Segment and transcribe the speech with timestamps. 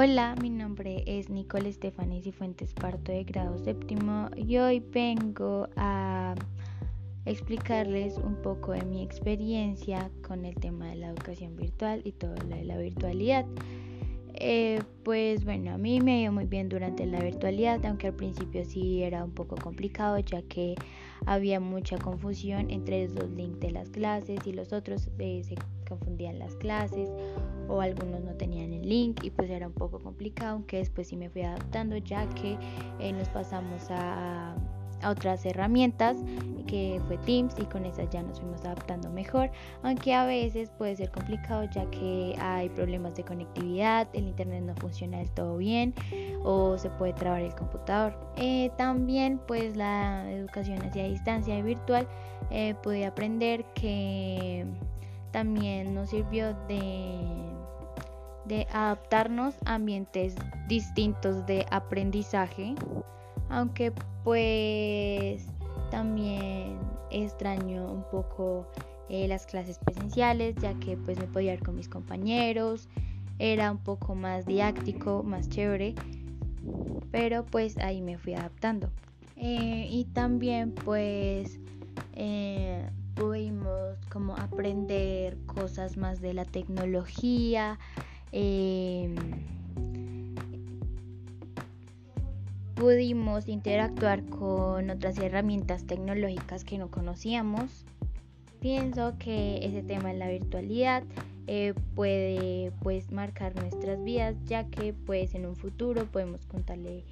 [0.00, 5.68] Hola, mi nombre es Nicole Estefanis y Fuentes Parto de grado séptimo y hoy vengo
[5.74, 6.36] a
[7.24, 12.36] explicarles un poco de mi experiencia con el tema de la educación virtual y todo
[12.48, 13.44] lo de la virtualidad.
[14.34, 18.64] Eh, pues bueno, a mí me ido muy bien durante la virtualidad, aunque al principio
[18.64, 20.76] sí era un poco complicado ya que
[21.26, 25.56] había mucha confusión entre los links de las clases y los otros eh, se
[25.88, 27.10] confundían las clases
[27.68, 31.16] o algunos no tenían el link y pues era un poco complicado, aunque después sí
[31.16, 32.56] me fui adaptando ya que
[33.00, 34.54] eh, nos pasamos a
[35.02, 36.16] a otras herramientas
[36.66, 39.50] que fue Teams y con esas ya nos fuimos adaptando mejor,
[39.82, 44.74] aunque a veces puede ser complicado ya que hay problemas de conectividad, el internet no
[44.76, 45.94] funciona del todo bien
[46.44, 48.18] o se puede trabar el computador.
[48.36, 52.06] Eh, también pues la educación hacia distancia y virtual
[52.50, 54.66] eh, pude aprender que
[55.30, 57.18] también nos sirvió de
[58.44, 60.34] de adaptarnos a ambientes
[60.68, 62.74] distintos de aprendizaje
[63.50, 63.92] aunque
[64.24, 65.44] pues
[65.90, 66.78] también
[67.10, 68.66] extraño un poco
[69.10, 72.88] eh, las clases presenciales ya que pues me podía ir con mis compañeros
[73.38, 75.94] era un poco más didáctico más chévere
[77.10, 78.90] pero pues ahí me fui adaptando.
[79.36, 81.58] Eh, y también pues
[82.14, 82.88] eh,
[83.18, 87.78] pudimos como aprender cosas más de la tecnología
[92.74, 97.84] pudimos interactuar con otras herramientas tecnológicas que no conocíamos.
[98.60, 101.02] Pienso que ese tema de la virtualidad
[101.48, 107.04] eh, puede pues marcar nuestras vidas ya que pues en un futuro podemos contarle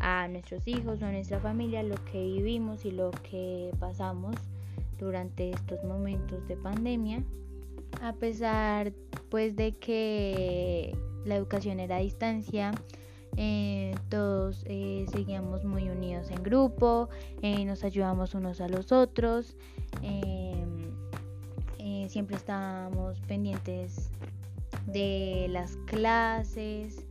[0.00, 4.34] a nuestros hijos o a nuestra familia lo que vivimos y lo que pasamos
[4.98, 7.22] durante estos momentos de pandemia
[8.02, 8.92] a pesar
[9.28, 12.72] pues de que la educación era a distancia
[13.36, 17.08] eh, todos eh, seguíamos muy unidos en grupo,
[17.42, 19.56] eh, nos ayudamos unos a los otros,
[20.02, 20.84] em,
[22.08, 24.10] siempre estábamos pendientes
[24.86, 27.06] de las clases.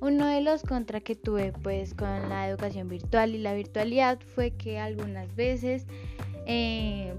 [0.00, 4.52] Uno de los contra que tuve pues con la educación virtual y la virtualidad fue
[4.52, 5.86] que algunas veces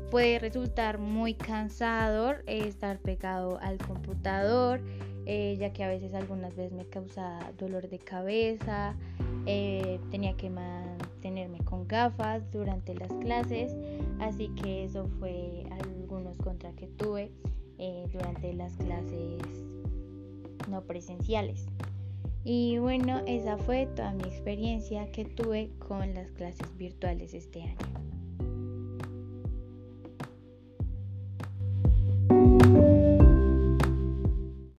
[0.09, 4.81] puede resultar muy cansador estar pegado al computador
[5.25, 8.95] eh, ya que a veces algunas veces me causa dolor de cabeza,
[9.45, 13.75] eh, tenía que mantenerme con gafas durante las clases,
[14.19, 17.31] así que eso fue algunos contra que tuve
[17.77, 19.41] eh, durante las clases
[20.67, 21.67] no presenciales.
[22.43, 27.77] Y bueno, esa fue toda mi experiencia que tuve con las clases virtuales este año.